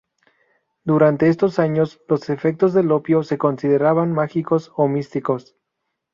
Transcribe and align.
Durante 0.83 1.29
estos 1.29 1.59
años 1.59 2.01
los 2.07 2.31
efectos 2.31 2.73
del 2.73 2.91
opio 2.91 3.21
se 3.21 3.37
consideraban 3.37 4.11
mágicos 4.13 4.71
o 4.75 4.87
místicos. 4.87 5.55